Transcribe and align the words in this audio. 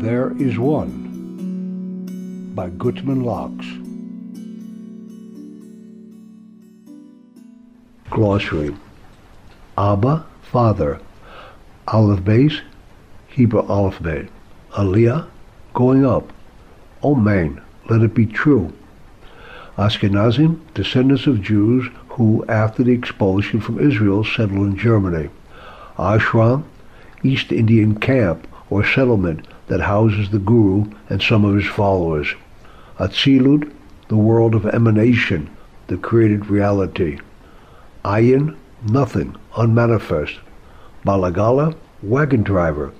There 0.00 0.32
is 0.38 0.56
One 0.56 2.52
by 2.54 2.68
Gutman 2.70 3.24
Locks. 3.24 3.66
Glossary 8.08 8.76
Abba, 9.76 10.24
Father. 10.40 11.00
Aleph 11.88 12.20
Beis, 12.20 12.60
Hebrew 13.26 13.68
alphabet. 13.68 14.28
Aliyah, 14.70 15.26
going 15.74 16.06
up. 16.06 16.32
Amen, 17.02 17.60
let 17.90 18.02
it 18.02 18.14
be 18.14 18.26
true. 18.26 18.72
Ashkenazim, 19.76 20.60
descendants 20.74 21.26
of 21.26 21.42
Jews 21.42 21.90
who, 22.10 22.44
after 22.48 22.84
the 22.84 22.92
expulsion 22.92 23.60
from 23.60 23.80
Israel, 23.80 24.22
settled 24.22 24.64
in 24.64 24.76
Germany. 24.76 25.28
Ashram, 25.96 26.62
East 27.24 27.50
Indian 27.50 27.98
camp 27.98 28.47
or 28.70 28.84
settlement 28.84 29.46
that 29.68 29.80
houses 29.80 30.30
the 30.30 30.38
Guru 30.38 30.90
and 31.08 31.22
some 31.22 31.44
of 31.44 31.54
his 31.54 31.66
followers. 31.66 32.34
Atzilut, 32.98 33.72
the 34.08 34.16
world 34.16 34.54
of 34.54 34.66
emanation, 34.66 35.48
the 35.86 35.96
created 35.96 36.46
reality. 36.46 37.18
Ayin, 38.04 38.56
nothing, 38.82 39.36
unmanifest. 39.56 40.38
Balagala, 41.04 41.76
wagon 42.02 42.42
driver. 42.42 42.92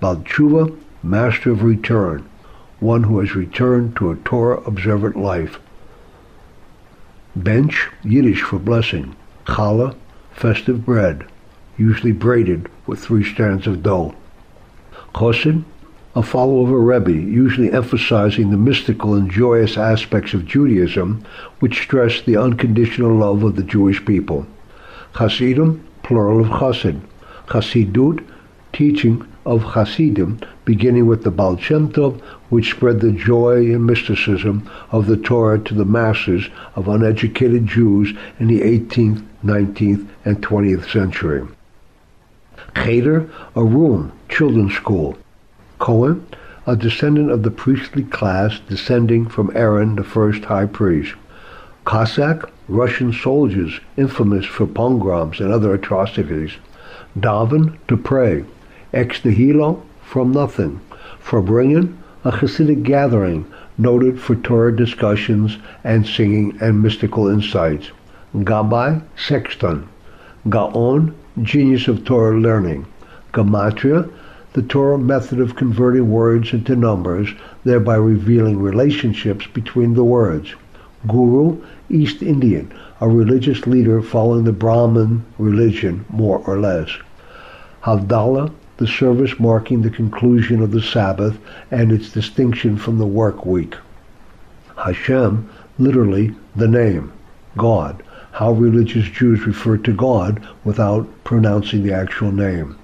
Baal 0.00 0.16
Tshuva, 0.16 0.76
master 1.02 1.50
of 1.50 1.62
return, 1.62 2.28
one 2.80 3.04
who 3.04 3.18
has 3.18 3.34
returned 3.34 3.96
to 3.96 4.10
a 4.10 4.16
Torah 4.16 4.60
observant 4.62 5.16
life. 5.16 5.58
Bench, 7.34 7.88
Yiddish 8.04 8.42
for 8.42 8.58
blessing. 8.58 9.16
Challah, 9.46 9.96
festive 10.32 10.84
bread, 10.84 11.26
usually 11.76 12.12
braided 12.12 12.68
with 12.86 13.00
three 13.00 13.24
strands 13.24 13.66
of 13.66 13.82
dough. 13.82 14.14
Chosid, 15.18 15.64
a 16.14 16.22
follower 16.22 16.62
of 16.62 16.70
a 16.70 16.78
Rebbe, 16.78 17.10
usually 17.10 17.72
emphasizing 17.72 18.52
the 18.52 18.56
mystical 18.56 19.14
and 19.14 19.28
joyous 19.28 19.76
aspects 19.76 20.32
of 20.32 20.46
Judaism, 20.46 21.24
which 21.58 21.82
stress 21.82 22.20
the 22.20 22.36
unconditional 22.36 23.16
love 23.16 23.42
of 23.42 23.56
the 23.56 23.64
Jewish 23.64 24.04
people. 24.04 24.46
Hasidim, 25.14 25.84
plural 26.04 26.42
of 26.42 26.46
Chassid. 26.46 27.00
Hasidut, 27.48 28.24
teaching 28.72 29.26
of 29.44 29.64
Hasidim, 29.64 30.38
beginning 30.64 31.06
with 31.06 31.24
the 31.24 31.32
Baal 31.32 31.56
Shem 31.56 31.90
Tov, 31.90 32.20
which 32.48 32.70
spread 32.70 33.00
the 33.00 33.10
joy 33.10 33.56
and 33.74 33.84
mysticism 33.84 34.70
of 34.92 35.06
the 35.06 35.16
Torah 35.16 35.58
to 35.58 35.74
the 35.74 35.84
masses 35.84 36.48
of 36.76 36.86
uneducated 36.86 37.66
Jews 37.66 38.16
in 38.38 38.46
the 38.46 38.60
18th, 38.60 39.26
19th, 39.44 40.06
and 40.24 40.40
20th 40.40 40.88
century. 40.88 41.42
Cheder, 42.76 43.28
a 43.56 43.64
room, 43.64 44.12
children's 44.38 44.74
school. 44.74 45.18
Cohen, 45.80 46.24
a 46.64 46.76
descendant 46.76 47.28
of 47.28 47.42
the 47.42 47.50
priestly 47.50 48.04
class 48.04 48.60
descending 48.68 49.26
from 49.26 49.50
Aaron, 49.56 49.96
the 49.96 50.04
first 50.04 50.44
high 50.44 50.66
priest. 50.66 51.16
Cossack, 51.84 52.48
Russian 52.68 53.12
soldiers 53.12 53.80
infamous 53.96 54.46
for 54.46 54.64
pogroms 54.64 55.40
and 55.40 55.50
other 55.50 55.74
atrocities. 55.74 56.52
Daven, 57.18 57.78
to 57.88 57.96
pray. 57.96 58.44
Ex 58.92 59.24
nihilo, 59.24 59.82
from 60.02 60.30
nothing. 60.30 60.80
Farbrengen, 61.20 61.96
a 62.22 62.30
Hasidic 62.30 62.84
gathering 62.84 63.44
noted 63.76 64.20
for 64.20 64.36
Torah 64.36 64.76
discussions 64.76 65.58
and 65.82 66.06
singing 66.06 66.56
and 66.60 66.80
mystical 66.80 67.26
insights. 67.26 67.90
Gabbai, 68.36 69.02
sexton. 69.16 69.88
Gaon, 70.48 71.12
genius 71.42 71.88
of 71.88 72.04
Torah 72.04 72.38
learning. 72.38 72.86
Gematria, 73.32 74.08
the 74.54 74.62
Torah 74.62 74.98
method 74.98 75.40
of 75.40 75.56
converting 75.56 76.10
words 76.10 76.52
into 76.52 76.74
numbers, 76.74 77.28
thereby 77.64 77.96
revealing 77.96 78.58
relationships 78.58 79.46
between 79.46 79.94
the 79.94 80.04
words. 80.04 80.54
Guru, 81.06 81.62
East 81.90 82.22
Indian, 82.22 82.72
a 83.00 83.08
religious 83.08 83.66
leader 83.66 84.02
following 84.02 84.44
the 84.44 84.52
Brahmin 84.52 85.24
religion, 85.38 86.04
more 86.08 86.38
or 86.38 86.58
less. 86.58 86.90
Havdalah, 87.82 88.50
the 88.78 88.86
service 88.86 89.38
marking 89.38 89.82
the 89.82 89.90
conclusion 89.90 90.62
of 90.62 90.70
the 90.70 90.82
Sabbath 90.82 91.38
and 91.70 91.92
its 91.92 92.10
distinction 92.10 92.76
from 92.76 92.98
the 92.98 93.06
work 93.06 93.44
week. 93.44 93.74
Hashem, 94.76 95.48
literally 95.78 96.34
the 96.56 96.68
name, 96.68 97.12
God, 97.56 98.02
how 98.32 98.52
religious 98.52 99.06
Jews 99.08 99.46
refer 99.46 99.76
to 99.78 99.92
God 99.92 100.46
without 100.64 101.08
pronouncing 101.24 101.82
the 101.82 101.92
actual 101.92 102.30
name. 102.30 102.76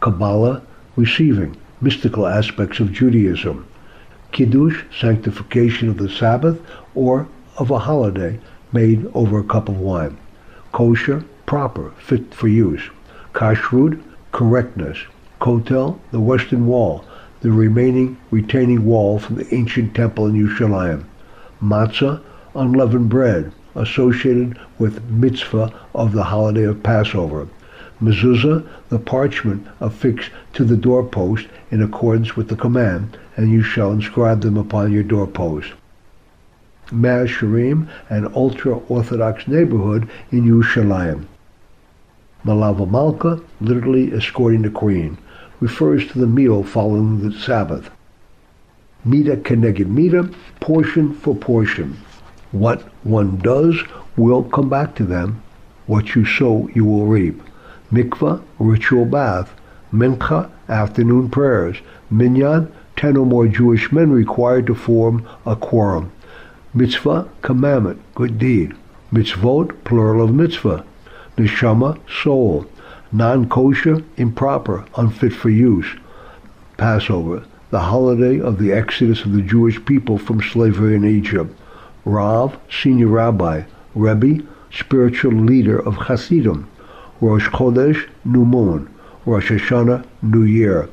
Kabbalah, 0.00 0.62
receiving, 0.96 1.56
mystical 1.80 2.26
aspects 2.26 2.80
of 2.80 2.92
Judaism. 2.92 3.66
Kiddush, 4.32 4.82
sanctification 4.98 5.88
of 5.88 5.98
the 5.98 6.08
Sabbath 6.08 6.60
or 6.94 7.28
of 7.56 7.70
a 7.70 7.78
holiday 7.78 8.38
made 8.72 9.10
over 9.14 9.40
a 9.40 9.44
cup 9.44 9.68
of 9.68 9.78
wine. 9.78 10.16
Kosher, 10.72 11.24
proper, 11.46 11.90
fit 11.98 12.32
for 12.32 12.48
use. 12.48 12.82
Kashrut, 13.34 14.00
correctness. 14.32 14.98
Kotel, 15.40 15.98
the 16.10 16.20
western 16.20 16.66
wall, 16.66 17.04
the 17.40 17.50
remaining 17.50 18.18
retaining 18.30 18.84
wall 18.84 19.18
from 19.18 19.36
the 19.36 19.54
ancient 19.54 19.94
temple 19.94 20.26
in 20.26 20.34
Yerushalayim. 20.34 21.04
Matzah, 21.62 22.20
unleavened 22.54 23.08
bread, 23.08 23.52
associated 23.74 24.58
with 24.78 25.02
mitzvah 25.10 25.72
of 25.94 26.12
the 26.12 26.24
holiday 26.24 26.64
of 26.64 26.82
Passover. 26.82 27.48
Mezuzah, 28.00 28.66
the 28.88 28.98
parchment 28.98 29.66
affixed 29.80 30.30
to 30.54 30.64
the 30.64 30.76
doorpost 30.76 31.46
in 31.70 31.82
accordance 31.82 32.34
with 32.34 32.48
the 32.48 32.56
command, 32.56 33.18
and 33.36 33.50
you 33.50 33.62
shall 33.62 33.92
inscribe 33.92 34.40
them 34.40 34.56
upon 34.56 34.90
your 34.90 35.02
doorpost. 35.02 35.72
Mea 36.90 37.26
an 38.08 38.32
ultra-Orthodox 38.34 39.46
neighborhood 39.46 40.08
in 40.32 40.44
Yerushalayim. 40.44 41.26
Malava 42.44 42.90
Malka, 42.90 43.40
literally 43.60 44.12
escorting 44.12 44.62
the 44.62 44.70
queen, 44.70 45.18
refers 45.60 46.06
to 46.08 46.18
the 46.18 46.26
meal 46.26 46.64
following 46.64 47.20
the 47.20 47.38
Sabbath. 47.38 47.90
Mida 49.04 49.36
keneged 49.36 49.86
mida, 49.86 50.30
portion 50.58 51.14
for 51.14 51.34
portion. 51.34 51.98
What 52.50 52.80
one 53.04 53.36
does 53.36 53.78
will 54.16 54.42
come 54.42 54.68
back 54.68 54.94
to 54.96 55.04
them. 55.04 55.42
What 55.86 56.14
you 56.14 56.24
sow, 56.24 56.68
you 56.74 56.84
will 56.84 57.06
reap. 57.06 57.40
Mikvah, 57.92 58.40
ritual 58.58 59.04
bath. 59.04 59.52
Mincha, 59.92 60.48
afternoon 60.68 61.28
prayers. 61.28 61.78
Minyan, 62.08 62.72
ten 62.96 63.16
or 63.16 63.26
more 63.26 63.48
Jewish 63.48 63.90
men 63.90 64.12
required 64.12 64.66
to 64.68 64.74
form 64.74 65.26
a 65.44 65.56
quorum. 65.56 66.12
Mitzvah, 66.72 67.28
commandment, 67.42 68.00
good 68.14 68.38
deed. 68.38 68.74
Mitzvot, 69.12 69.72
plural 69.82 70.22
of 70.22 70.32
mitzvah. 70.32 70.84
Neshama, 71.36 71.98
soul. 72.08 72.64
Non-kosher, 73.10 74.04
improper, 74.16 74.84
unfit 74.96 75.32
for 75.32 75.50
use. 75.50 75.88
Passover, 76.76 77.42
the 77.70 77.80
holiday 77.80 78.40
of 78.40 78.58
the 78.58 78.72
exodus 78.72 79.24
of 79.24 79.32
the 79.32 79.42
Jewish 79.42 79.84
people 79.84 80.16
from 80.16 80.40
slavery 80.40 80.94
in 80.94 81.04
Egypt. 81.04 81.52
Rav, 82.04 82.56
senior 82.70 83.08
rabbi. 83.08 83.64
Rebbe, 83.96 84.46
spiritual 84.72 85.32
leader 85.32 85.78
of 85.80 85.96
Hasidim. 85.96 86.68
Rosh 87.20 87.48
Chodesh, 87.48 88.08
new 88.24 88.46
moon. 88.46 88.88
Rosh 89.26 89.50
Hashanah, 89.50 90.06
new 90.22 90.42
year. 90.42 90.88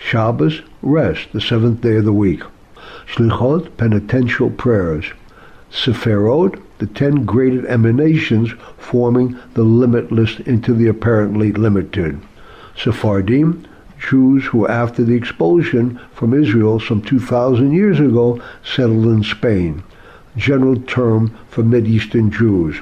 Shabbos, 0.00 0.62
rest, 0.80 1.32
the 1.32 1.40
seventh 1.40 1.80
day 1.80 1.96
of 1.96 2.04
the 2.04 2.12
week. 2.12 2.42
Shlichot, 3.06 3.76
penitential 3.76 4.50
prayers. 4.50 5.06
Sephirot, 5.72 6.62
the 6.78 6.86
ten 6.86 7.24
graded 7.24 7.66
emanations 7.66 8.52
forming 8.78 9.36
the 9.54 9.64
limitless 9.64 10.38
into 10.40 10.72
the 10.72 10.86
apparently 10.86 11.50
limited. 11.52 12.20
Sephardim, 12.76 13.66
Jews 13.98 14.44
who 14.44 14.68
after 14.68 15.02
the 15.02 15.14
expulsion 15.14 15.98
from 16.12 16.32
Israel 16.32 16.78
some 16.78 17.02
2,000 17.02 17.72
years 17.72 17.98
ago 17.98 18.40
settled 18.62 19.06
in 19.06 19.24
Spain, 19.24 19.82
general 20.36 20.76
term 20.82 21.36
for 21.48 21.64
Mideastern 21.64 22.30
Jews. 22.30 22.80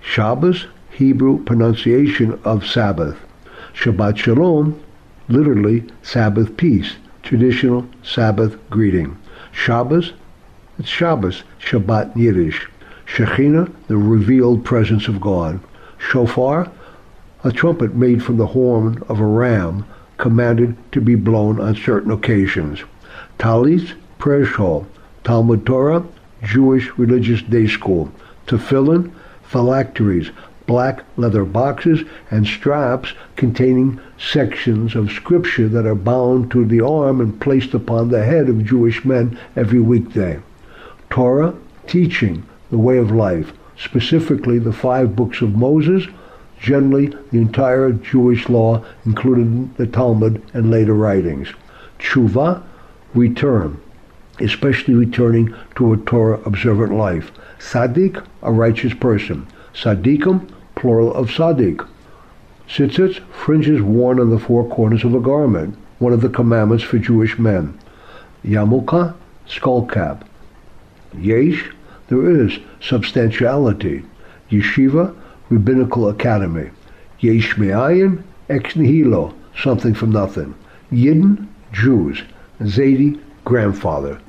Shabbos, 0.00 0.66
Hebrew 0.98 1.44
pronunciation 1.44 2.40
of 2.42 2.66
Sabbath. 2.66 3.16
Shabbat 3.72 4.16
Shalom, 4.16 4.82
literally 5.28 5.84
Sabbath 6.02 6.56
peace, 6.56 6.96
traditional 7.22 7.86
Sabbath 8.02 8.56
greeting. 8.68 9.16
Shabbos, 9.52 10.12
it's 10.76 10.88
Shabbos, 10.88 11.44
Shabbat 11.60 12.16
Yiddish. 12.16 12.68
Shekhinah, 13.06 13.72
the 13.86 13.96
revealed 13.96 14.64
presence 14.64 15.06
of 15.06 15.20
God. 15.20 15.60
Shofar, 15.98 16.68
a 17.44 17.52
trumpet 17.52 17.94
made 17.94 18.20
from 18.20 18.36
the 18.36 18.46
horn 18.46 19.00
of 19.08 19.20
a 19.20 19.24
ram, 19.24 19.84
commanded 20.16 20.76
to 20.90 21.00
be 21.00 21.14
blown 21.14 21.60
on 21.60 21.76
certain 21.76 22.10
occasions. 22.10 22.82
Talis, 23.38 23.92
prayer 24.18 24.44
shawl. 24.44 24.84
Talmud 25.22 25.64
Torah, 25.64 26.04
Jewish 26.42 26.90
religious 26.98 27.40
day 27.42 27.68
school. 27.68 28.10
Tefillin, 28.48 29.12
phylacteries, 29.44 30.32
black 30.68 31.02
leather 31.16 31.44
boxes 31.44 32.04
and 32.30 32.46
straps 32.46 33.14
containing 33.34 33.98
sections 34.18 34.94
of 34.94 35.10
scripture 35.10 35.66
that 35.66 35.86
are 35.86 35.94
bound 35.94 36.50
to 36.52 36.64
the 36.66 36.80
arm 36.80 37.20
and 37.20 37.40
placed 37.40 37.72
upon 37.72 38.10
the 38.10 38.22
head 38.22 38.48
of 38.48 38.64
Jewish 38.64 39.04
men 39.04 39.36
every 39.56 39.80
weekday. 39.80 40.38
Torah, 41.10 41.54
teaching 41.86 42.46
the 42.70 42.78
way 42.78 42.98
of 42.98 43.10
life, 43.10 43.52
specifically 43.78 44.58
the 44.58 44.72
five 44.72 45.16
books 45.16 45.40
of 45.40 45.56
Moses, 45.56 46.06
generally 46.60 47.06
the 47.32 47.38
entire 47.38 47.92
Jewish 47.92 48.48
law, 48.50 48.84
including 49.06 49.72
the 49.78 49.86
Talmud 49.86 50.42
and 50.52 50.70
later 50.70 50.94
writings. 50.94 51.48
Tshuva, 51.98 52.62
return, 53.14 53.80
especially 54.38 54.94
returning 54.94 55.54
to 55.76 55.94
a 55.94 55.96
Torah 55.96 56.40
observant 56.44 56.92
life. 56.92 57.32
Tzadik, 57.58 58.22
a 58.42 58.52
righteous 58.52 58.92
person. 58.92 59.46
Tzadikim, 59.72 60.46
plural 60.78 61.12
of 61.14 61.26
tzadik. 61.28 61.86
Tzitzit, 62.68 63.20
fringes 63.32 63.82
worn 63.82 64.20
on 64.20 64.30
the 64.30 64.38
four 64.38 64.68
corners 64.68 65.02
of 65.04 65.12
a 65.12 65.20
garment, 65.20 65.76
one 65.98 66.12
of 66.12 66.20
the 66.20 66.28
commandments 66.28 66.84
for 66.84 66.98
Jewish 66.98 67.36
men. 67.38 67.76
Yarmulke, 68.44 69.12
skull 69.46 69.86
cap. 69.86 70.24
Yesh, 71.18 71.72
there 72.08 72.30
is 72.30 72.58
substantiality. 72.80 74.04
Yeshiva, 74.50 75.14
rabbinical 75.50 76.08
academy. 76.08 76.70
Yesh 77.18 77.58
me'ayin, 77.58 78.22
ex 78.48 78.76
nihilo, 78.76 79.34
something 79.56 79.94
from 79.94 80.12
nothing. 80.12 80.54
Yidden, 80.92 81.48
Jews. 81.72 82.22
Zaidi, 82.60 83.20
grandfather. 83.44 84.20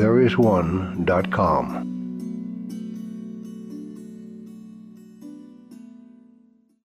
Thereisone.com 0.00 1.89